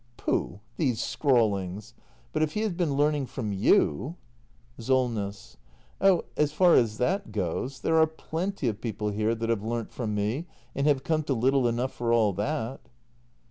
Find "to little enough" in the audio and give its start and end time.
11.25-11.93